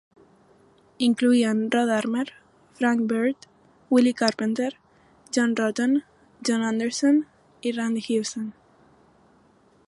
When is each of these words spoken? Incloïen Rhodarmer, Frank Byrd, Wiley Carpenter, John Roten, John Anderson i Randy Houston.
Incloïen 1.07 1.59
Rhodarmer, 1.75 2.23
Frank 2.79 3.03
Byrd, 3.11 3.37
Wiley 3.91 4.13
Carpenter, 4.15 4.71
John 5.35 5.55
Roten, 5.61 5.93
John 6.47 6.67
Anderson 6.73 7.23
i 7.71 7.75
Randy 7.79 8.07
Houston. 8.09 8.51